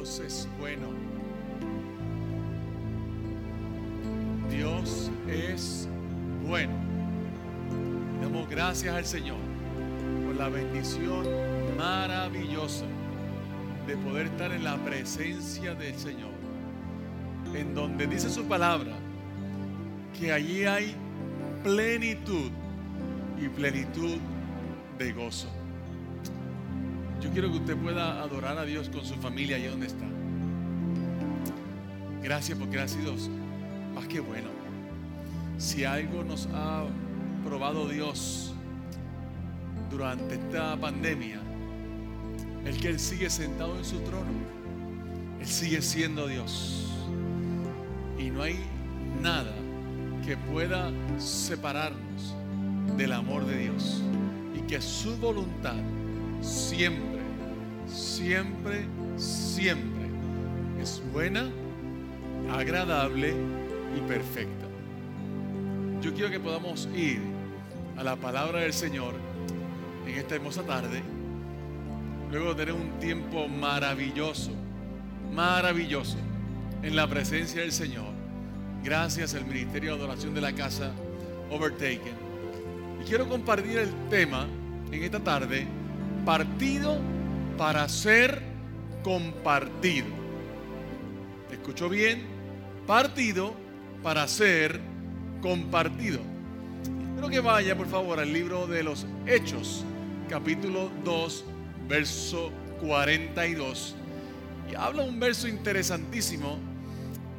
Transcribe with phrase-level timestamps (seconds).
[0.00, 0.86] Dios es bueno.
[4.50, 5.88] Dios es
[6.48, 6.72] bueno.
[8.22, 9.36] Damos gracias al Señor
[10.24, 11.26] por la bendición
[11.76, 12.86] maravillosa
[13.86, 16.32] de poder estar en la presencia del Señor,
[17.54, 18.96] en donde dice su palabra
[20.18, 20.94] que allí hay
[21.62, 22.50] plenitud
[23.38, 24.16] y plenitud
[24.98, 25.59] de gozo.
[27.32, 30.06] Quiero que usted pueda adorar a Dios con su familia allí donde está.
[32.22, 33.14] Gracias porque ha sido
[33.94, 34.48] más que bueno.
[35.58, 36.84] Si algo nos ha
[37.44, 38.54] probado Dios
[39.90, 41.40] durante esta pandemia,
[42.64, 44.32] el que Él sigue sentado en su trono,
[45.40, 46.88] Él sigue siendo Dios.
[48.18, 48.58] Y no hay
[49.22, 49.52] nada
[50.26, 52.34] que pueda separarnos
[52.96, 54.02] del amor de Dios.
[54.56, 55.76] Y que su voluntad
[56.42, 57.09] siempre,
[57.90, 60.06] siempre, siempre
[60.80, 61.50] es buena,
[62.52, 63.34] agradable
[63.96, 64.66] y perfecta.
[66.00, 67.20] Yo quiero que podamos ir
[67.96, 69.14] a la palabra del Señor
[70.06, 71.02] en esta hermosa tarde,
[72.30, 74.52] luego tener un tiempo maravilloso,
[75.32, 76.16] maravilloso
[76.82, 78.12] en la presencia del Señor,
[78.82, 80.92] gracias al Ministerio de Adoración de la Casa
[81.50, 82.30] Overtaken.
[83.00, 84.46] Y quiero compartir el tema
[84.90, 85.66] en esta tarde,
[86.24, 86.98] partido
[87.60, 88.40] para ser
[89.02, 90.06] compartido.
[91.52, 92.22] ¿Escuchó bien?
[92.86, 93.54] Partido
[94.02, 94.80] para ser
[95.42, 96.20] compartido.
[97.10, 99.84] Espero que vaya, por favor, al libro de los Hechos,
[100.26, 101.44] capítulo 2,
[101.86, 102.50] verso
[102.80, 103.94] 42.
[104.72, 106.58] Y habla un verso interesantísimo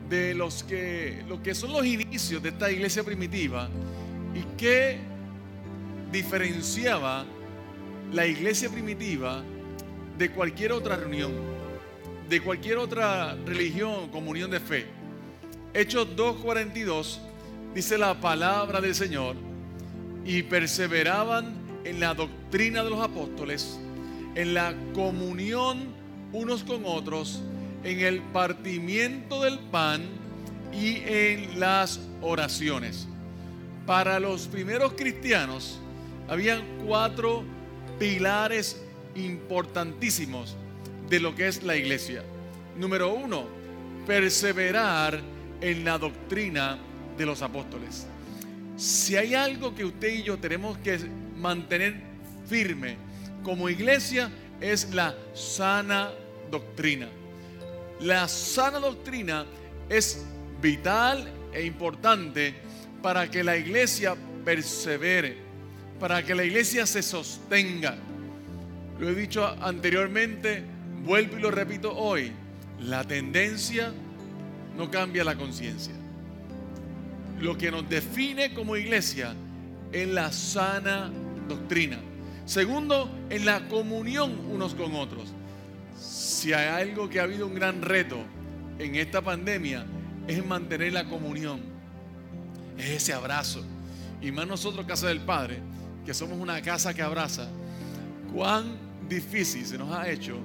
[0.08, 3.70] de los que, lo que son los inicios de esta iglesia primitiva
[4.36, 5.00] y que
[6.12, 7.26] diferenciaba
[8.14, 9.44] la iglesia primitiva
[10.22, 11.32] de cualquier otra reunión,
[12.30, 14.86] de cualquier otra religión, comunión de fe.
[15.74, 17.18] Hechos 2.42
[17.74, 19.36] dice la palabra del Señor
[20.24, 21.56] y perseveraban
[21.86, 23.80] en la doctrina de los apóstoles,
[24.36, 25.88] en la comunión
[26.34, 27.42] unos con otros,
[27.84, 30.04] en el partimiento del pan
[30.72, 33.08] y en las oraciones.
[33.88, 35.80] Para los primeros cristianos
[36.30, 37.44] habían cuatro
[37.98, 38.80] pilares
[39.16, 40.56] importantísimos
[41.10, 42.24] de lo que es la iglesia.
[42.78, 43.46] Número uno,
[44.08, 45.20] perseverar
[45.60, 46.78] en la doctrina
[47.18, 48.08] de los apóstoles.
[48.78, 51.00] Si hay algo que usted y yo tenemos que
[51.38, 51.96] mantener
[52.48, 52.98] firme
[53.44, 56.12] como iglesia es la sana
[56.50, 57.08] doctrina.
[58.00, 59.46] La sana doctrina
[59.90, 60.26] es
[60.62, 62.54] vital e importante
[63.02, 65.38] para que la iglesia persevere,
[66.00, 67.98] para que la iglesia se sostenga.
[69.00, 70.64] Lo he dicho anteriormente,
[71.04, 72.32] vuelvo y lo repito hoy,
[72.80, 73.92] la tendencia
[74.78, 75.94] no cambia la conciencia.
[77.40, 79.36] Lo que nos define como iglesia
[79.92, 81.12] es la sana
[81.48, 82.00] doctrina.
[82.46, 85.34] Segundo, en la comunión unos con otros.
[85.98, 88.18] Si hay algo que ha habido un gran reto
[88.80, 89.86] en esta pandemia,
[90.28, 91.62] es mantener la comunión.
[92.78, 93.64] Es ese abrazo.
[94.22, 95.60] Y más nosotros, Casa del Padre,
[96.06, 97.48] que somos una casa que abraza,
[98.34, 98.78] cuán
[99.10, 100.38] difícil se nos ha hecho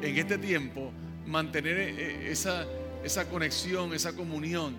[0.00, 0.92] en este tiempo
[1.26, 2.66] mantener eh, esa,
[3.02, 4.74] esa conexión, esa comunión,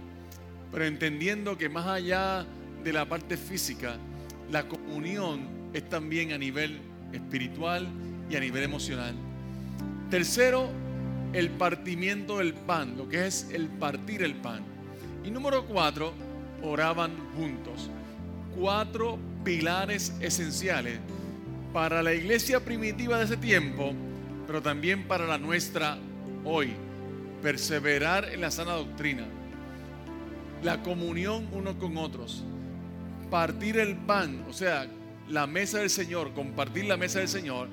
[0.71, 2.45] pero entendiendo que más allá
[2.83, 3.97] de la parte física,
[4.51, 5.41] la comunión
[5.73, 6.79] es también a nivel
[7.11, 7.87] espiritual
[8.29, 9.15] y a nivel emocional.
[10.09, 10.69] Tercero,
[11.33, 14.63] el partimiento del pan, lo que es el partir el pan.
[15.23, 16.13] Y número cuatro,
[16.61, 17.89] oraban juntos.
[18.57, 20.99] Cuatro pilares esenciales
[21.75, 23.91] para la iglesia primitiva de ese tiempo,
[24.47, 25.97] pero también para la nuestra
[26.45, 26.71] hoy.
[27.43, 29.25] Perseverar en la sana doctrina,
[30.63, 32.45] la comunión unos con otros,
[33.29, 34.87] partir el pan, o sea,
[35.27, 37.67] la mesa del Señor, compartir la mesa del Señor.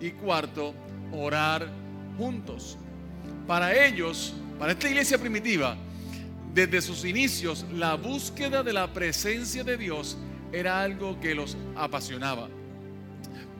[0.00, 0.72] Y cuarto,
[1.12, 1.68] orar
[2.16, 2.78] juntos.
[3.46, 5.76] Para ellos, para esta iglesia primitiva,
[6.54, 10.16] desde sus inicios, la búsqueda de la presencia de Dios
[10.52, 12.48] era algo que los apasionaba.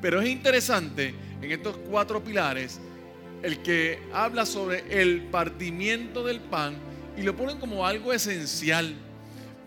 [0.03, 2.81] Pero es interesante en estos cuatro pilares
[3.43, 6.75] el que habla sobre el partimiento del pan
[7.17, 8.95] y lo ponen como algo esencial.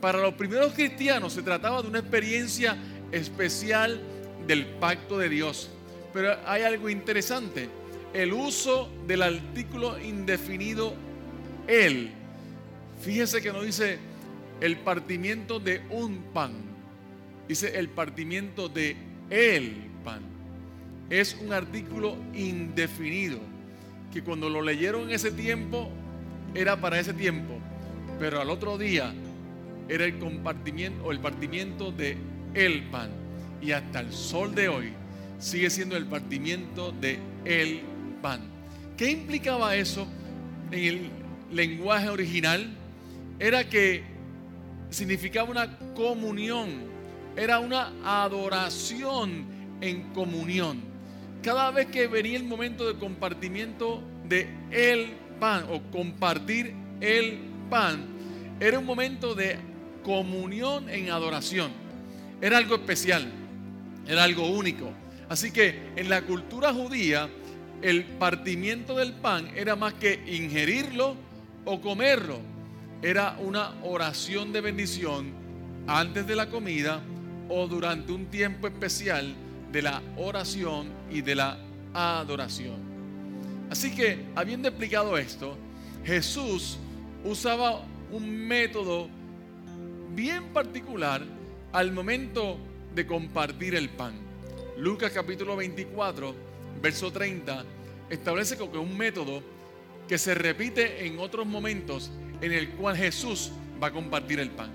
[0.02, 2.76] Para los primeros cristianos se trataba de una experiencia
[3.14, 4.02] especial
[4.46, 5.70] del pacto de Dios.
[6.14, 7.70] Pero hay algo interesante,
[8.14, 10.94] el uso del artículo indefinido
[11.68, 12.12] él.
[13.02, 14.00] Fíjese que no dice
[14.60, 16.54] el partimiento de un pan,
[17.48, 18.98] dice el partimiento de
[19.30, 19.95] pan.
[21.10, 23.40] Es un artículo indefinido
[24.12, 25.90] que cuando lo leyeron en ese tiempo
[26.54, 27.60] era para ese tiempo,
[28.18, 29.14] pero al otro día
[29.88, 32.18] era el compartimiento o el partimiento de
[32.54, 33.10] el pan.
[33.62, 34.94] Y hasta el sol de hoy
[35.40, 37.82] sigue siendo el partimiento de el
[38.22, 38.42] pan.
[38.98, 40.08] ¿Qué implicaba eso
[40.72, 41.10] en el
[41.52, 42.68] lenguaje original?
[43.40, 44.04] Era que
[44.90, 46.70] significaba una comunión,
[47.36, 49.46] era una adoración
[49.82, 50.95] en comunión.
[51.46, 57.38] Cada vez que venía el momento de compartimiento de el pan o compartir el
[57.70, 58.04] pan,
[58.60, 59.60] era un momento de
[60.04, 61.72] comunión en adoración.
[62.42, 63.32] Era algo especial,
[64.08, 64.92] era algo único.
[65.30, 67.30] Así que en la cultura judía,
[67.84, 71.16] el partimiento del pan era más que ingerirlo
[71.64, 72.40] o comerlo.
[73.04, 75.32] Era una oración de bendición
[75.86, 77.04] antes de la comida
[77.50, 79.36] o durante un tiempo especial
[79.76, 81.58] de la oración y de la
[81.94, 82.78] adoración.
[83.70, 85.58] Así que, habiendo explicado esto,
[86.06, 86.78] Jesús
[87.26, 89.10] usaba un método
[90.14, 91.24] bien particular
[91.74, 92.58] al momento
[92.96, 94.14] de compartir el pan.
[94.78, 96.34] Lucas capítulo 24,
[96.82, 97.66] verso 30,
[98.10, 99.44] establece que es un método
[100.08, 103.52] que se repite en otros momentos en el cual Jesús
[103.84, 104.72] va a compartir el pan.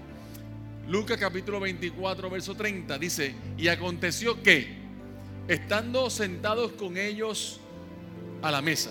[0.88, 4.79] Lucas capítulo 24, verso 30 dice, y aconteció que,
[5.50, 7.58] estando sentados con ellos
[8.40, 8.90] a la mesa,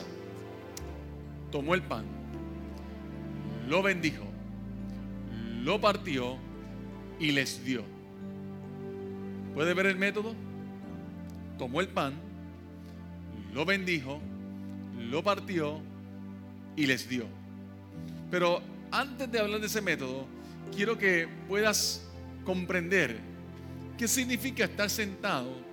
[1.54, 2.04] tomó el pan,
[3.70, 4.26] lo bendijo,
[5.64, 6.36] lo partió
[7.18, 7.86] y les dio.
[9.56, 10.36] ¿Puede ver el método?
[11.58, 12.16] Tomó el pan,
[13.54, 14.20] lo bendijo,
[14.98, 15.80] lo partió
[16.76, 17.24] y les dio.
[18.30, 20.26] Pero antes de hablar de ese método,
[20.76, 22.06] quiero que puedas
[22.44, 23.18] comprender
[23.98, 25.69] qué significa estar sentado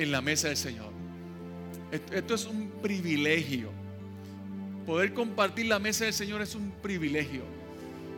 [0.00, 0.90] en la mesa del Señor.
[1.92, 3.70] Esto es un privilegio.
[4.86, 7.42] Poder compartir la mesa del Señor es un privilegio.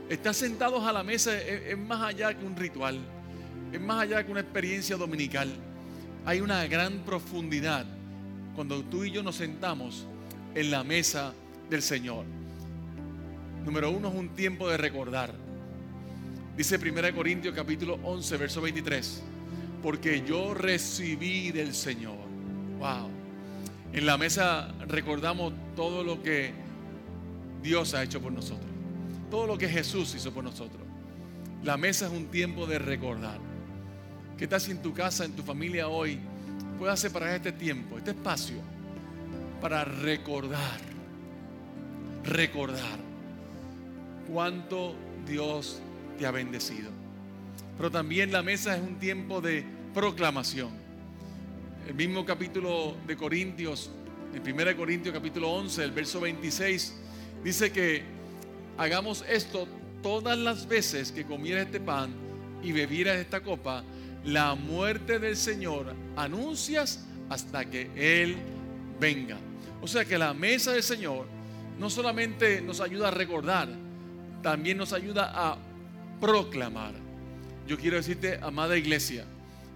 [0.08, 3.00] Estar sentados a la mesa es, más allá que un ritual,
[3.73, 5.50] es más allá que una experiencia dominical.
[6.25, 7.84] Hay una gran profundidad
[8.55, 10.06] cuando tú y yo nos sentamos
[10.55, 11.34] en la mesa
[11.69, 12.25] del Señor.
[13.64, 15.34] Número uno es un tiempo de recordar.
[16.56, 19.23] Dice 1 Corintios capítulo 11, verso 23.
[19.82, 22.17] Porque yo recibí del Señor.
[22.79, 23.11] Wow.
[23.93, 26.52] En la mesa recordamos todo lo que
[27.62, 28.70] Dios ha hecho por nosotros.
[29.31, 30.82] Todo lo que Jesús hizo por nosotros.
[31.62, 33.38] La mesa es un tiempo de recordar.
[34.37, 36.19] ¿Qué si en tu casa, en tu familia hoy,
[36.79, 38.56] puedas separar este tiempo, este espacio,
[39.61, 40.81] para recordar,
[42.25, 42.99] recordar
[44.32, 45.81] cuánto Dios
[46.19, 46.90] te ha bendecido.
[47.76, 49.64] Pero también la mesa es un tiempo de
[49.94, 50.71] proclamación.
[51.87, 53.91] El mismo capítulo de Corintios,
[54.35, 56.94] en 1 Corintios capítulo 11, el verso 26,
[57.44, 58.03] dice que
[58.79, 59.69] hagamos esto
[60.03, 62.11] todas las veces que comieras este pan
[62.62, 63.85] y bebieras esta copa,
[64.25, 68.37] la muerte del Señor anuncias hasta que Él
[68.99, 69.37] venga.
[69.83, 71.27] O sea que la mesa del Señor
[71.79, 73.69] no solamente nos ayuda a recordar,
[74.43, 75.59] también nos ayuda a
[76.21, 76.94] proclamar.
[77.67, 79.25] Yo quiero decirte, amada iglesia,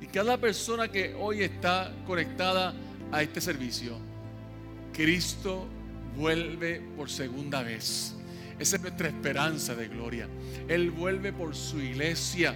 [0.00, 2.74] y cada persona que hoy está conectada
[3.12, 3.96] a este servicio,
[4.92, 5.66] Cristo
[6.16, 8.14] vuelve por segunda vez.
[8.58, 10.28] Esa es nuestra esperanza de gloria.
[10.68, 12.54] Él vuelve por su iglesia.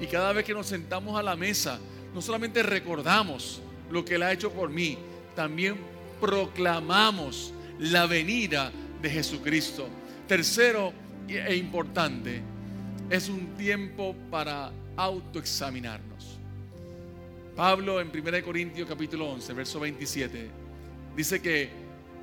[0.00, 1.78] Y cada vez que nos sentamos a la mesa,
[2.12, 3.60] no solamente recordamos
[3.90, 4.98] lo que Él ha hecho por mí,
[5.34, 5.76] también
[6.20, 9.88] proclamamos la venida de Jesucristo.
[10.26, 10.92] Tercero
[11.28, 12.42] e importante,
[13.10, 16.35] es un tiempo para autoexaminarnos.
[17.56, 20.50] Pablo en 1 Corintios capítulo 11, verso 27,
[21.16, 21.70] dice que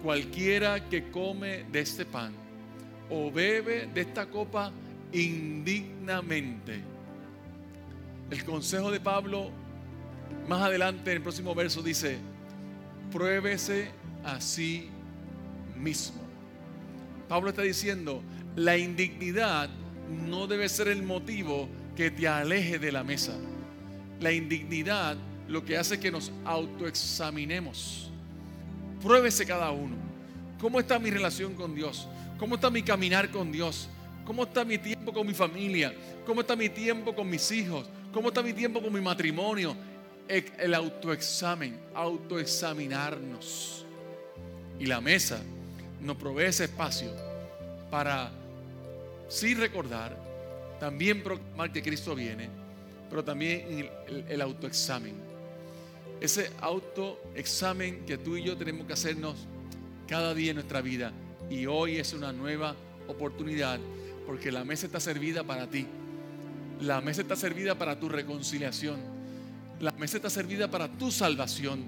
[0.04, 2.32] cualquiera que come de este pan
[3.10, 4.72] o bebe de esta copa
[5.12, 6.82] indignamente.
[8.30, 9.50] El consejo de Pablo
[10.48, 12.20] más adelante en el próximo verso dice,
[13.12, 13.90] pruébese
[14.24, 14.90] a sí
[15.76, 16.22] mismo.
[17.28, 18.22] Pablo está diciendo,
[18.56, 19.68] la indignidad
[20.28, 23.34] no debe ser el motivo que te aleje de la mesa.
[24.24, 25.18] La indignidad
[25.50, 28.10] lo que hace que nos autoexaminemos.
[29.02, 29.98] Pruébese cada uno.
[30.62, 32.08] ¿Cómo está mi relación con Dios?
[32.40, 33.90] ¿Cómo está mi caminar con Dios?
[34.26, 35.94] ¿Cómo está mi tiempo con mi familia?
[36.26, 37.86] ¿Cómo está mi tiempo con mis hijos?
[38.14, 39.76] ¿Cómo está mi tiempo con mi matrimonio?
[40.30, 43.86] El autoexamen, autoexaminarnos.
[44.80, 45.42] Y la mesa
[46.00, 47.12] nos provee ese espacio
[47.92, 48.32] para
[49.28, 50.18] sí recordar,
[50.80, 52.63] también proclamar que Cristo viene,
[53.10, 55.16] pero también el, el autoexamen.
[56.22, 59.36] Ese autoexamen que tú y yo tenemos que hacernos
[60.08, 61.12] cada día en nuestra vida.
[61.50, 62.76] Y hoy es una nueva
[63.08, 63.80] oportunidad
[64.26, 65.86] porque la mesa está servida para ti.
[66.82, 69.00] La mesa está servida para tu reconciliación.
[69.80, 71.84] La mesa está servida para tu salvación.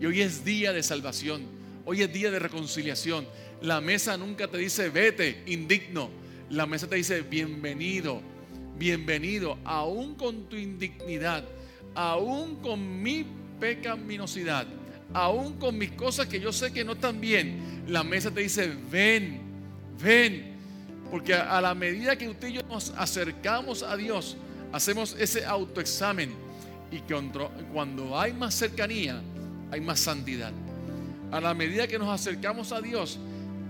[0.00, 1.42] Y hoy es día de salvación.
[1.84, 3.26] Hoy es día de reconciliación.
[3.60, 6.10] La mesa nunca te dice vete, indigno.
[6.50, 8.20] La mesa te dice bienvenido,
[8.78, 11.44] bienvenido, aún con tu indignidad,
[11.94, 13.24] aún con mi
[13.60, 14.66] pecaminosidad,
[15.12, 17.84] aún con mis cosas que yo sé que no están bien.
[17.88, 19.40] La mesa te dice ven,
[20.02, 20.54] ven.
[21.10, 24.36] Porque a la medida que usted y yo nos acercamos a Dios,
[24.72, 26.30] hacemos ese autoexamen.
[26.90, 27.00] Y
[27.72, 29.20] cuando hay más cercanía,
[29.70, 30.52] hay más santidad.
[31.30, 33.18] A la medida que nos acercamos a Dios,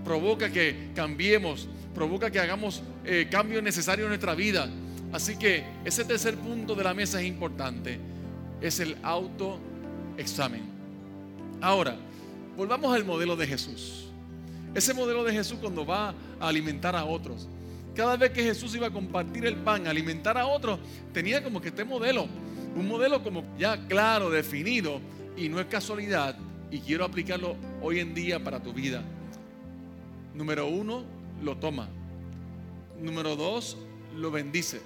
[0.03, 4.69] provoca que cambiemos, provoca que hagamos eh, cambios necesarios en nuestra vida.
[5.15, 7.97] Así que ese tercer punto de la mesa es importante,
[8.59, 10.61] es el autoexamen.
[11.61, 11.95] Ahora,
[12.57, 14.09] volvamos al modelo de Jesús.
[14.73, 17.47] Ese modelo de Jesús cuando va a alimentar a otros.
[17.95, 20.81] Cada vez que Jesús iba a compartir el pan, alimentar a otros,
[21.13, 22.27] tenía como que este modelo,
[22.75, 24.99] un modelo como ya claro, definido,
[25.37, 26.35] y no es casualidad,
[26.69, 29.01] y quiero aplicarlo hoy en día para tu vida.
[30.33, 31.05] Número uno,
[31.41, 31.87] lo toma.
[33.01, 33.77] Número dos,
[34.13, 34.81] lo bendice.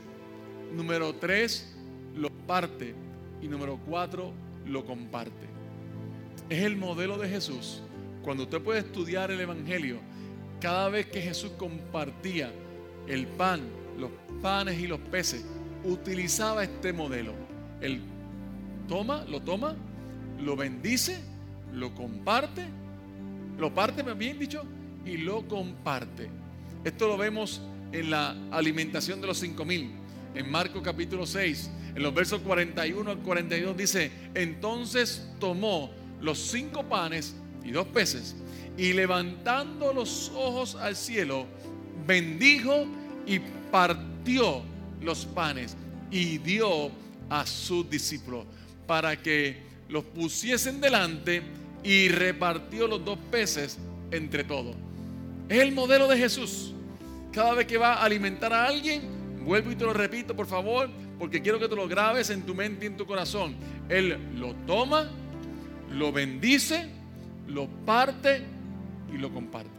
[0.74, 1.76] Número tres,
[2.16, 2.96] lo parte.
[3.42, 4.34] Y número cuatro,
[4.66, 5.48] lo comparte.
[6.50, 7.82] Es el modelo de Jesús.
[8.22, 10.00] Cuando usted puede estudiar el Evangelio,
[10.60, 12.52] cada vez que Jesús compartía
[13.08, 13.62] el pan,
[13.98, 14.12] los
[14.42, 15.46] panes y los peces,
[15.84, 17.34] utilizaba este modelo.
[17.82, 18.02] Él
[18.88, 19.76] toma, lo toma,
[20.40, 21.20] lo bendice,
[21.74, 22.66] lo comparte,
[23.58, 24.64] lo parte, bien dicho,
[25.06, 26.30] y lo comparte.
[26.84, 27.62] Esto lo vemos
[27.92, 29.92] en la alimentación de los cinco mil.
[30.40, 35.92] En Marcos capítulo 6, en los versos 41 al 42 dice, entonces tomó
[36.22, 38.38] los cinco panes y dos peces
[38.78, 41.46] y levantando los ojos al cielo,
[42.08, 42.86] bendijo
[43.28, 44.62] y partió
[45.02, 45.76] los panes
[46.10, 46.90] y dio
[47.30, 48.46] a sus discípulos
[48.88, 49.58] para que
[49.90, 51.42] los pusiesen delante
[51.84, 53.78] y repartió los dos peces
[54.10, 54.74] entre todos.
[55.50, 56.74] Es el modelo de Jesús.
[57.34, 60.90] Cada vez que va a alimentar a alguien, vuelvo y te lo repito, por favor,
[61.18, 63.56] porque quiero que te lo grabes en tu mente y en tu corazón.
[63.90, 65.10] Él lo toma,
[65.92, 66.90] lo bendice,
[67.48, 68.44] lo parte
[69.14, 69.70] y lo comparte.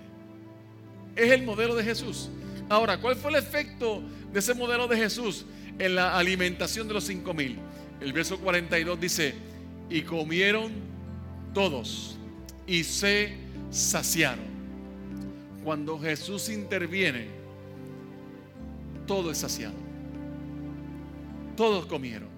[1.17, 2.31] Es el modelo de Jesús.
[2.69, 4.03] Ahora, ¿cuál fue el efecto
[4.33, 5.45] de ese modelo de Jesús
[5.79, 7.59] en la alimentación de los cinco mil?
[8.01, 9.35] El verso 42 dice,
[9.91, 10.71] y comieron
[11.53, 12.17] todos
[12.67, 13.35] y se
[13.71, 14.51] saciaron.
[15.65, 17.40] Cuando Jesús interviene,
[19.11, 19.75] todo es saciado.
[21.57, 22.29] Todos comieron.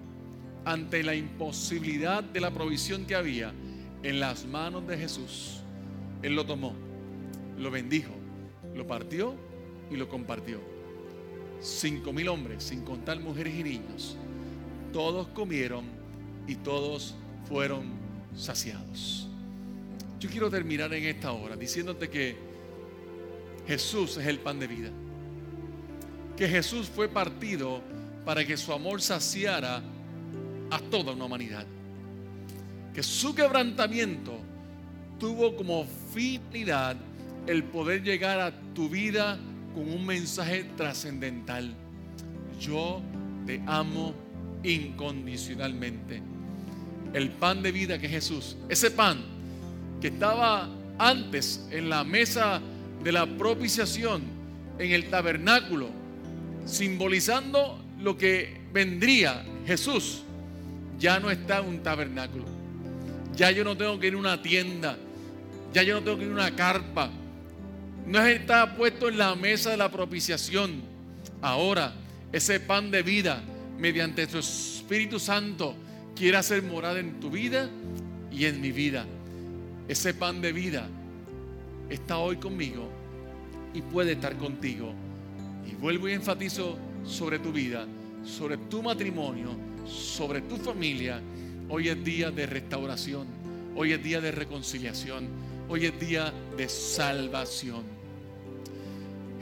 [0.65, 3.53] Ante la imposibilidad de la provisión que había
[4.01, 5.61] en las manos de Jesús,
[6.23, 6.73] Él lo tomó,
[7.59, 8.13] lo bendijo,
[8.73, 9.35] lo partió
[9.91, 10.61] y lo compartió.
[11.61, 14.17] Cinco mil hombres, sin contar mujeres y niños,
[14.91, 15.85] todos comieron
[16.47, 17.13] y todos
[17.47, 17.83] fueron
[18.35, 19.29] saciados.
[20.19, 22.35] Yo quiero terminar en esta hora diciéndote que
[23.67, 24.89] Jesús es el pan de vida.
[26.37, 27.81] Que Jesús fue partido
[28.25, 29.81] para que su amor saciara
[30.71, 31.65] a toda una humanidad.
[32.93, 34.39] Que su quebrantamiento
[35.19, 36.95] tuvo como finalidad
[37.47, 39.37] el poder llegar a tu vida
[39.73, 41.73] con un mensaje trascendental.
[42.59, 43.01] Yo
[43.45, 44.13] te amo
[44.63, 46.21] incondicionalmente.
[47.13, 49.21] El pan de vida que es Jesús, ese pan
[50.01, 52.61] que estaba antes en la mesa
[53.03, 54.23] de la propiciación
[54.79, 55.89] en el tabernáculo,
[56.65, 60.23] simbolizando lo que vendría Jesús,
[60.99, 62.45] ya no está en un tabernáculo.
[63.35, 64.97] Ya yo no tengo que ir a una tienda,
[65.73, 67.09] ya yo no tengo que ir a una carpa.
[68.05, 70.81] No está puesto en la mesa de la propiciación.
[71.41, 71.93] Ahora,
[72.31, 73.41] ese pan de vida,
[73.77, 75.75] mediante su Espíritu Santo,
[76.15, 77.69] quiere hacer morada en tu vida
[78.31, 79.05] y en mi vida.
[79.87, 80.87] Ese pan de vida
[81.89, 82.89] está hoy conmigo
[83.73, 84.93] y puede estar contigo.
[85.83, 87.85] Vuelvo y enfatizo sobre tu vida,
[88.23, 89.49] sobre tu matrimonio,
[89.85, 91.19] sobre tu familia.
[91.67, 93.27] Hoy es día de restauración,
[93.75, 95.27] hoy es día de reconciliación,
[95.67, 97.83] hoy es día de salvación.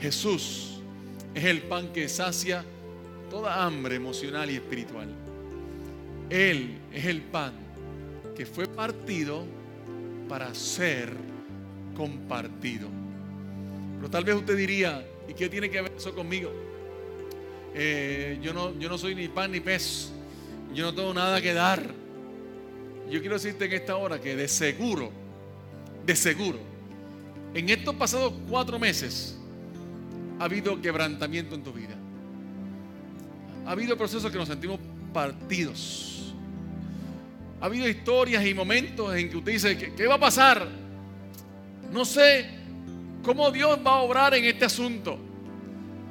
[0.00, 0.80] Jesús
[1.32, 2.64] es el pan que sacia
[3.30, 5.10] toda hambre emocional y espiritual.
[6.28, 7.52] Él es el pan
[8.36, 9.44] que fue partido
[10.28, 11.14] para ser
[11.96, 12.88] compartido.
[13.98, 16.52] Pero tal vez usted diría, ¿y qué tiene que ver eso conmigo?
[17.74, 20.12] Eh, yo, no, yo no soy ni pan ni pez.
[20.74, 21.82] Yo no tengo nada que dar.
[23.10, 25.10] Yo quiero decirte en esta hora que de seguro,
[26.06, 26.58] de seguro,
[27.54, 29.36] en estos pasados cuatro meses
[30.38, 31.94] ha habido quebrantamiento en tu vida.
[33.66, 34.80] Ha habido procesos que nos sentimos
[35.12, 36.34] partidos.
[37.60, 40.66] Ha habido historias y momentos en que usted dice, ¿qué, va a pasar?
[41.92, 42.46] No sé
[43.22, 45.18] cómo Dios va a obrar en este asunto.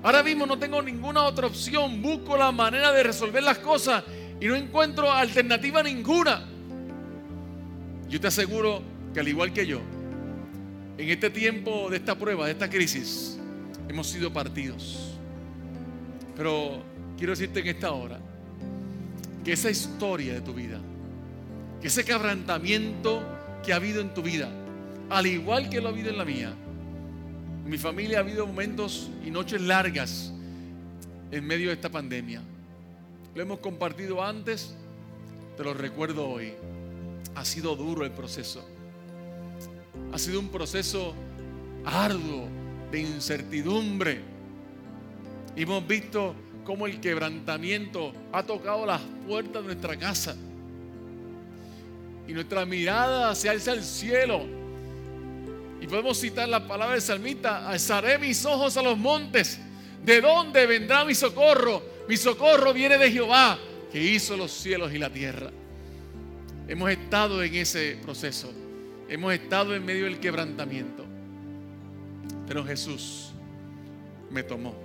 [0.03, 2.01] Ahora mismo no tengo ninguna otra opción.
[2.01, 4.03] Busco la manera de resolver las cosas
[4.39, 6.48] y no encuentro alternativa ninguna.
[8.10, 8.82] Yo te aseguro
[9.13, 9.80] que al igual que yo,
[10.98, 13.38] en este tiempo de esta prueba, de esta crisis,
[13.88, 15.13] hemos sido partidos.
[16.36, 16.82] Pero
[17.18, 18.20] quiero decirte en esta hora
[19.44, 20.80] que esa historia de tu vida,
[21.80, 23.24] que ese quebrantamiento
[23.63, 24.50] que ha habido en tu vida,
[25.10, 26.53] al igual que lo ha habido en la mía,
[27.63, 30.34] en mi familia ha habido momentos y noches largas
[31.32, 32.41] en medio de esta pandemia.
[33.36, 34.75] Lo hemos compartido antes,
[35.56, 36.53] te lo recuerdo hoy.
[37.36, 38.68] Ha sido duro el proceso.
[40.12, 41.13] Ha sido un proceso
[41.86, 42.48] arduo
[42.91, 44.22] de incertidumbre.
[45.56, 50.36] hemos visto cómo el quebrantamiento ha tocado las puertas de nuestra casa.
[52.27, 54.61] Y nuestra mirada se alza al cielo.
[55.82, 59.60] Y podemos citar la palabra del salmista, alzaré mis ojos a los montes.
[60.06, 61.82] ¿De dónde vendrá mi socorro?
[62.08, 63.58] Mi socorro viene de Jehová,
[63.92, 65.50] que hizo los cielos y la tierra.
[66.68, 68.54] Hemos estado en ese proceso.
[69.10, 71.04] Hemos estado en medio del quebrantamiento.
[72.48, 73.32] Pero Jesús
[74.30, 74.76] me tomó,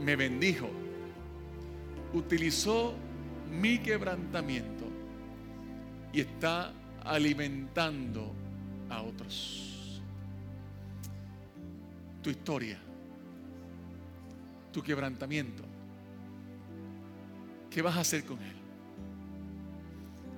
[0.00, 0.70] me bendijo,
[2.12, 2.94] utilizó
[3.50, 4.84] mi quebrantamiento
[6.12, 6.72] y está
[7.04, 8.32] alimentando
[8.94, 10.00] a otros.
[12.22, 12.78] Tu historia,
[14.72, 15.62] tu quebrantamiento,
[17.70, 18.56] ¿qué vas a hacer con él?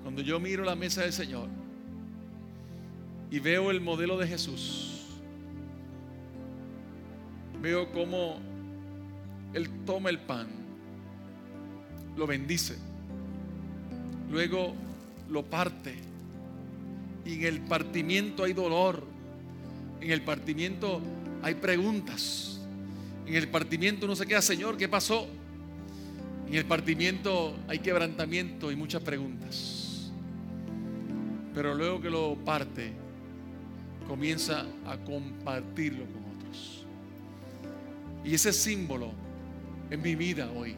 [0.02, 1.48] Cuando yo miro la mesa del Señor
[3.30, 5.06] y veo el modelo de Jesús,
[7.60, 8.38] veo cómo
[9.52, 10.48] Él toma el pan,
[12.16, 12.76] lo bendice,
[14.30, 14.74] luego
[15.28, 15.96] lo parte.
[17.26, 19.04] Y en el partimiento hay dolor,
[20.00, 21.00] en el partimiento
[21.42, 22.60] hay preguntas,
[23.26, 25.26] en el partimiento uno se queda, Señor, ¿qué pasó?
[26.46, 30.12] En el partimiento hay quebrantamiento y muchas preguntas.
[31.52, 32.92] Pero luego que lo parte,
[34.06, 36.86] comienza a compartirlo con otros.
[38.24, 39.10] Y ese símbolo
[39.90, 40.76] es mi vida hoy.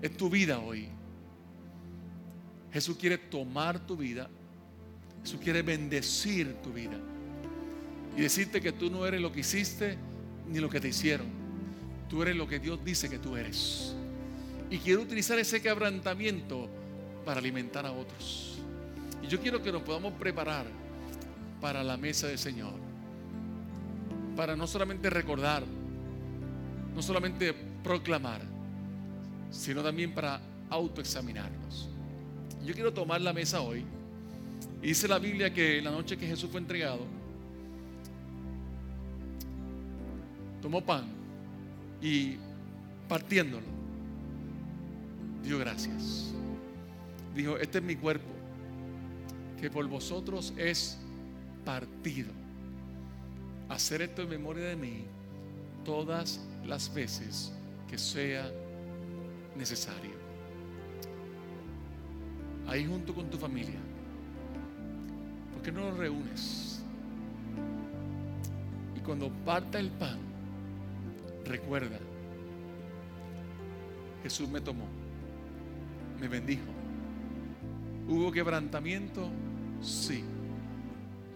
[0.00, 0.88] Es tu vida hoy.
[2.72, 4.28] Jesús quiere tomar tu vida.
[5.24, 6.98] Jesús quiere bendecir tu vida.
[8.14, 9.96] Y decirte que tú no eres lo que hiciste
[10.46, 11.26] ni lo que te hicieron.
[12.10, 13.94] Tú eres lo que Dios dice que tú eres.
[14.70, 16.68] Y quiero utilizar ese quebrantamiento
[17.24, 18.58] para alimentar a otros.
[19.22, 20.66] Y yo quiero que nos podamos preparar
[21.58, 22.74] para la mesa del Señor.
[24.36, 25.64] Para no solamente recordar,
[26.94, 28.42] no solamente proclamar,
[29.50, 31.88] sino también para autoexaminarnos.
[32.62, 33.86] Yo quiero tomar la mesa hoy.
[34.84, 37.00] Y dice la Biblia que la noche que Jesús fue entregado,
[40.60, 41.06] tomó pan
[42.02, 42.36] y
[43.08, 43.64] partiéndolo,
[45.42, 46.34] dio gracias.
[47.34, 48.28] Dijo, este es mi cuerpo
[49.58, 50.98] que por vosotros es
[51.64, 52.30] partido.
[53.70, 55.06] Hacer esto en memoria de mí
[55.82, 57.54] todas las veces
[57.88, 58.52] que sea
[59.56, 60.12] necesario.
[62.66, 63.80] Ahí junto con tu familia.
[65.64, 66.82] ¿Por qué no lo reúnes?
[68.94, 70.18] Y cuando parta el pan,
[71.46, 71.98] recuerda,
[74.22, 74.84] Jesús me tomó,
[76.20, 76.70] me bendijo.
[78.06, 79.30] Hubo quebrantamiento,
[79.80, 80.22] Sí,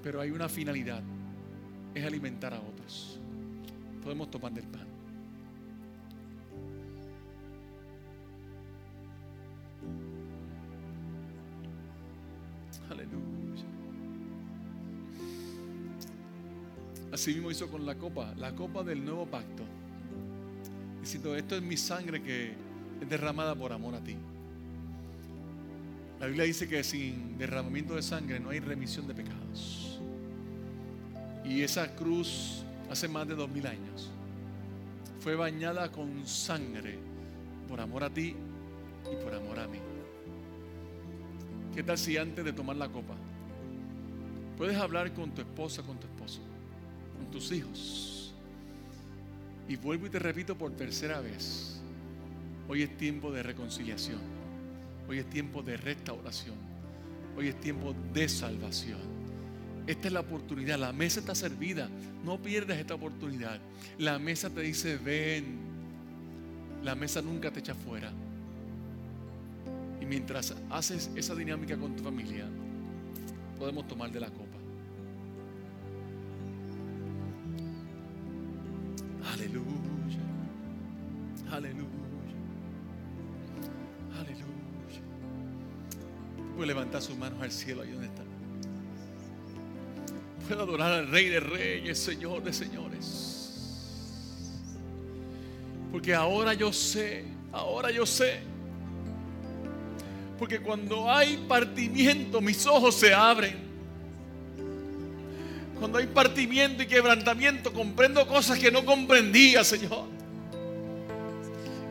[0.02, 1.02] pero hay una finalidad,
[1.94, 3.18] es alimentar a otros.
[4.02, 4.86] Podemos tomar del pan.
[17.28, 19.62] Así mismo hizo con la copa, la copa del nuevo pacto.
[21.02, 22.54] Diciendo, esto es mi sangre que
[23.02, 24.16] es derramada por amor a ti.
[26.18, 30.00] La Biblia dice que sin derramamiento de sangre no hay remisión de pecados.
[31.44, 34.10] Y esa cruz hace más de dos mil años
[35.20, 36.96] fue bañada con sangre
[37.68, 38.34] por amor a ti
[39.04, 39.80] y por amor a mí.
[41.74, 43.16] ¿Qué tal si antes de tomar la copa
[44.56, 46.17] puedes hablar con tu esposa, con tu esposo,
[47.18, 48.32] con tus hijos?
[49.68, 51.78] Y vuelvo y te repito por tercera vez,
[52.68, 54.38] hoy es tiempo de reconciliación.
[55.08, 56.56] Hoy es tiempo de restauración.
[57.36, 58.98] Hoy es tiempo de salvación.
[59.86, 61.88] esta es la oportunidad, la mesa está servida,
[62.24, 63.58] no pierdas esta oportunidad.
[63.98, 65.58] La mesa te dice, ven,
[66.82, 68.10] la mesa nunca te echa fuera.
[70.00, 72.46] Y mientras haces esa dinámica con tu familia,
[73.58, 74.47] podemos tomar de la copa.
[79.32, 80.18] Aleluya.
[81.50, 81.88] Aleluya.
[84.18, 85.02] Aleluya.
[86.54, 88.22] Puede levantar sus manos al cielo ahí donde está.
[90.46, 93.28] Puedo adorar al Rey de Reyes, Señor de Señores.
[95.92, 98.40] Porque ahora yo sé, ahora yo sé.
[100.38, 103.67] Porque cuando hay partimiento, mis ojos se abren.
[105.78, 110.06] Cuando hay partimiento y quebrantamiento, comprendo cosas que no comprendía, Señor.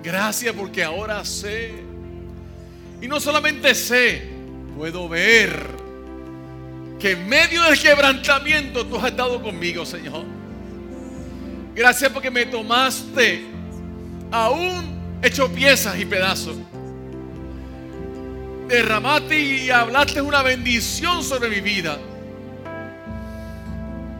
[0.04, 1.73] Gracias porque ahora sé.
[3.02, 4.30] Y no solamente sé,
[4.76, 5.67] puedo ver
[7.00, 10.26] que en medio del quebrantamiento tú has estado conmigo, Señor.
[11.76, 13.45] Gracias porque me tomaste
[14.32, 16.58] aún hecho piezas y pedazos.
[18.67, 21.97] Derramaste y hablaste una bendición sobre mi vida.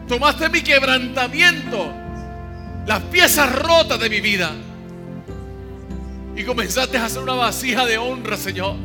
[0.08, 1.92] Tomaste mi quebrantamiento,
[2.86, 4.52] las piezas rotas de mi vida.
[6.36, 8.76] Y comenzaste a hacer una vasija de honra, Señor.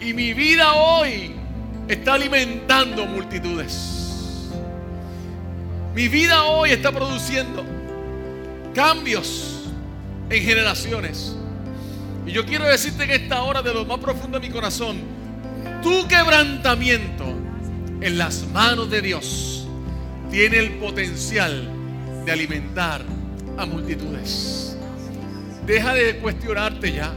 [0.00, 1.34] Y mi vida hoy
[1.88, 4.50] está alimentando multitudes.
[5.94, 7.64] Mi vida hoy está produciendo
[8.72, 9.64] cambios
[10.30, 11.34] en generaciones.
[12.24, 14.98] Y yo quiero decirte en esta hora de lo más profundo de mi corazón,
[15.82, 17.43] tu quebrantamiento
[18.04, 19.66] en las manos de Dios
[20.30, 21.66] tiene el potencial
[22.26, 23.00] de alimentar
[23.56, 24.76] a multitudes.
[25.66, 27.14] Deja de cuestionarte ya.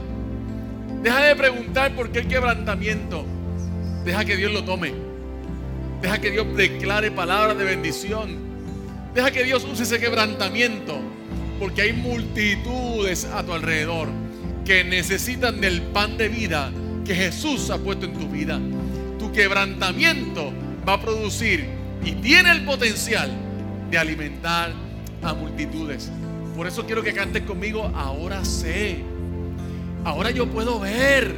[1.02, 3.26] Deja de preguntar por qué el quebrantamiento.
[4.06, 4.94] Deja que Dios lo tome.
[6.00, 8.38] Deja que Dios declare palabras de bendición.
[9.14, 10.98] Deja que Dios use ese quebrantamiento.
[11.58, 14.08] Porque hay multitudes a tu alrededor
[14.64, 16.72] que necesitan del pan de vida
[17.04, 18.58] que Jesús ha puesto en tu vida.
[19.18, 20.54] Tu quebrantamiento
[20.88, 21.68] va a producir
[22.02, 23.30] y tiene el potencial
[23.90, 24.72] de alimentar
[25.22, 26.10] a multitudes.
[26.56, 29.00] Por eso quiero que cantes conmigo, ahora sé,
[30.02, 31.34] ahora yo puedo ver.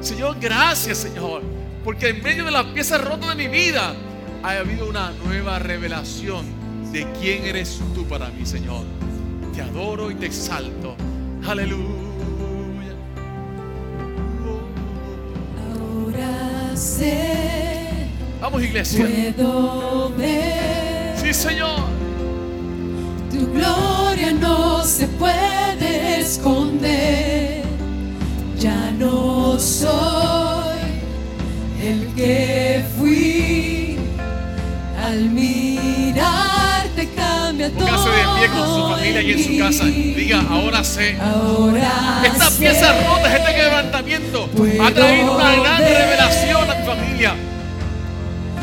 [0.00, 1.42] Señor, gracias Señor,
[1.84, 3.94] porque en medio de las piezas rotas de mi vida
[4.42, 6.46] ha habido una nueva revelación
[6.92, 8.84] de quién eres tú para mí, Señor.
[9.54, 10.96] Te adoro y te exalto.
[11.46, 12.94] Aleluya.
[15.74, 17.81] Ahora sé.
[18.42, 19.06] Vamos, iglesia.
[19.06, 21.14] Puedo ver.
[21.16, 21.78] Sí, Señor.
[23.30, 27.62] Tu gloria no se puede esconder.
[28.58, 30.76] Ya no soy
[31.80, 33.96] el que fui.
[35.00, 37.86] Al mirarte cambia todo.
[37.86, 39.84] Póngase de pie con su familia y en su casa.
[39.84, 41.16] Diga, ahora sé.
[41.20, 42.58] Ahora Estas sé.
[42.58, 44.48] piezas rotas, este quebrantamiento
[44.84, 47.34] ha traído una gran revelación a tu familia.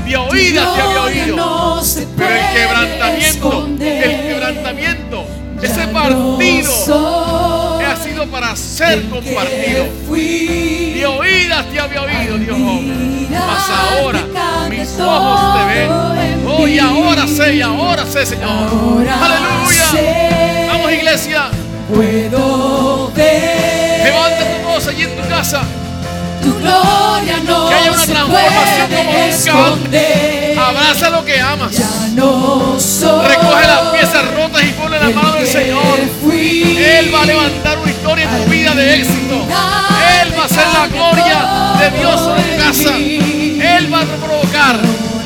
[0.09, 1.35] De oídas te había oído.
[1.35, 4.03] No se Pero el quebrantamiento, esconder.
[4.03, 5.25] el quebrantamiento,
[5.61, 9.85] ese no partido soy ha sido para ser compartido.
[10.09, 12.57] De oídas te había oído, Dios.
[12.57, 14.23] Mirar Mas ahora
[14.67, 15.89] mis ojos te ven.
[16.47, 18.49] Oh, y ahora sé, y ahora sé, Señor.
[18.49, 19.91] Ahora Aleluya.
[19.91, 20.65] sé.
[20.69, 21.49] Vamos, iglesia.
[21.87, 25.61] Puedo ver Levanta tu voz allí en tu casa.
[26.41, 30.59] Tu gloria no Que haya una se transformación puede como nunca esconder.
[30.59, 31.71] Abraza lo que amas.
[31.71, 35.99] Ya no soy Recoge las piezas rotas y ponle la el mano del que Señor.
[36.21, 36.77] fui.
[36.77, 39.35] Él va a levantar una historia en tu vida de éxito.
[39.35, 41.39] Él va a ser la gloria
[41.79, 42.95] de Dios sobre tu casa.
[42.97, 44.79] Él va a provocar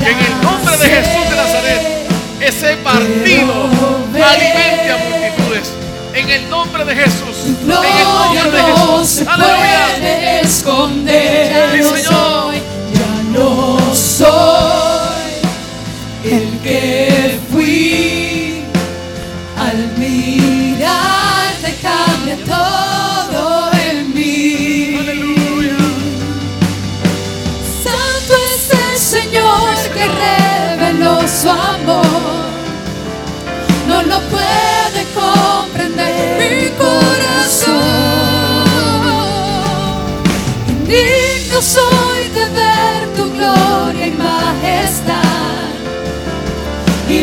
[0.04, 2.04] que en el nombre de Jesús de Nazaret
[2.40, 3.68] ese partido
[4.14, 5.72] alimente a multitudes.
[6.14, 7.36] En el nombre de Jesús.
[7.46, 9.08] En el nombre de Jesús.
[9.08, 9.88] se Aleluya.
[9.98, 11.50] puede esconder.
[11.50, 12.12] Ya Sí, no Señor.
[12.12, 12.56] soy,
[12.94, 15.32] ya no soy
[16.24, 18.64] el que fui.
[19.58, 24.96] Al mirarte cambia todo en mí.
[25.00, 25.76] Aleluya.
[27.82, 32.33] Santo es el Señor que reveló su amor.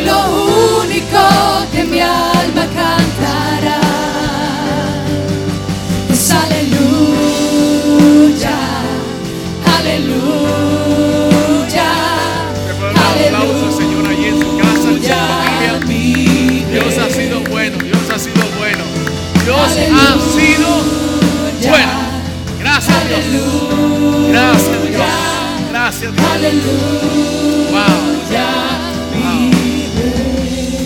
[0.06, 1.20] lo único
[1.72, 3.82] que mi alma cantará.
[6.10, 7.00] Es aleluya,
[9.78, 11.02] aleluya.
[13.12, 14.90] Aleluya, Señor, allí en su casa,
[15.80, 16.60] familia.
[16.72, 18.84] Dios ha sido bueno, Dios ha sido bueno.
[19.44, 19.70] Dios ha
[20.40, 20.70] sido
[21.70, 21.92] bueno.
[22.60, 23.26] Gracias a Dios.
[24.30, 25.02] Gracias a Dios.
[25.72, 26.54] Gracias a Dios.
[27.72, 28.51] Wow.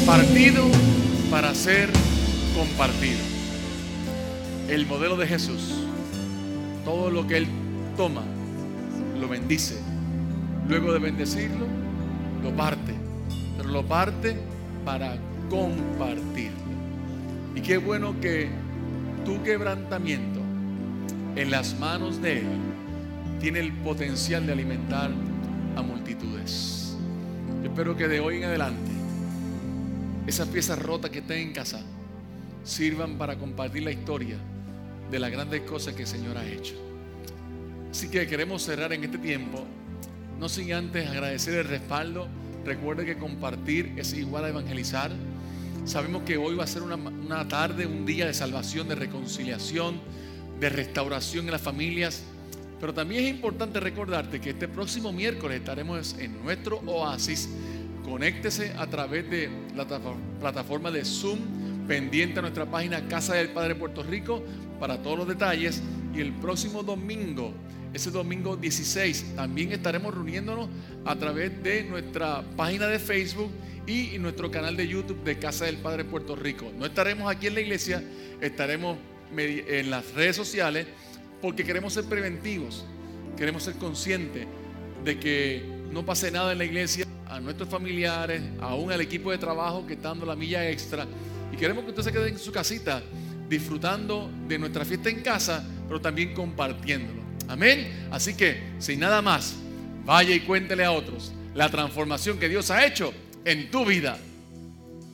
[0.06, 0.64] Partido
[1.32, 1.90] para ser
[2.56, 3.18] compartido.
[4.70, 5.74] El modelo de Jesús.
[6.84, 7.48] Todo lo que Él
[7.98, 8.22] toma,
[9.20, 9.82] lo bendice.
[10.70, 11.66] Luego de bendecirlo,
[12.44, 12.94] lo parte.
[13.58, 14.38] Pero lo parte
[14.86, 15.18] para
[15.50, 16.52] compartir.
[17.56, 18.48] Y qué bueno que
[19.26, 20.40] tu quebrantamiento
[21.36, 22.48] en las manos de Él
[23.40, 25.10] tiene el potencial de alimentar
[25.76, 26.96] a multitudes.
[27.64, 28.85] Espero que de hoy en adelante
[30.28, 31.82] esas piezas rotas que estén en casa
[32.64, 34.38] sirvan para compartir la historia
[35.12, 36.74] de las grandes cosas que el Señor ha hecho.
[37.92, 39.64] Así que queremos cerrar en este tiempo,
[40.40, 42.28] no sin antes agradecer el respaldo.
[42.66, 45.12] Recuerde que compartir es igual a evangelizar.
[45.86, 50.02] Sabemos que hoy va a ser una, una tarde, un día de salvación, de reconciliación,
[50.60, 52.24] de restauración en las familias.
[52.80, 57.48] Pero también es importante recordarte que este próximo miércoles estaremos en nuestro oasis.
[58.06, 59.88] Conéctese a través de la
[60.40, 61.40] plataforma de Zoom,
[61.88, 64.44] pendiente a nuestra página Casa del Padre Puerto Rico
[64.80, 65.82] para todos los detalles.
[66.16, 67.52] Y el próximo domingo,
[67.94, 70.70] ese domingo 16, también estaremos reuniéndonos
[71.04, 73.50] a través de nuestra página de Facebook
[73.88, 76.72] y nuestro canal de YouTube de Casa del Padre Puerto Rico.
[76.78, 78.04] No estaremos aquí en la iglesia,
[78.40, 78.98] estaremos
[79.36, 80.86] en las redes sociales
[81.42, 82.86] porque queremos ser preventivos,
[83.36, 84.46] queremos ser conscientes
[85.04, 89.38] de que no pase nada en la iglesia, a nuestros familiares, aún al equipo de
[89.38, 91.06] trabajo que está dando la milla extra.
[91.52, 93.02] Y queremos que usted se quede en su casita
[93.50, 97.22] disfrutando de nuestra fiesta en casa, pero también compartiéndolo.
[97.48, 98.08] Amén.
[98.12, 99.56] Así que, sin nada más,
[100.04, 104.18] vaya y cuéntele a otros la transformación que Dios ha hecho en tu vida.